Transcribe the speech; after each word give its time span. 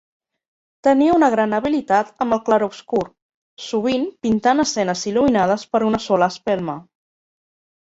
Tenia 0.85 1.17
una 1.17 1.27
gran 1.33 1.53
habilitat 1.57 2.09
amb 2.25 2.37
el 2.37 2.41
"clarobscur", 2.47 3.03
sovint 3.67 4.09
pintant 4.29 4.65
escenes 4.65 5.07
il·luminades 5.15 5.69
per 5.77 5.85
una 5.93 6.03
sola 6.09 6.33
espelma. 6.37 6.81